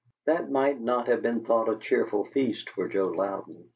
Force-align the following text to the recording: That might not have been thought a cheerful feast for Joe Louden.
That 0.25 0.49
might 0.49 0.81
not 0.81 1.05
have 1.09 1.21
been 1.21 1.45
thought 1.45 1.69
a 1.69 1.75
cheerful 1.77 2.25
feast 2.25 2.71
for 2.71 2.87
Joe 2.87 3.09
Louden. 3.09 3.69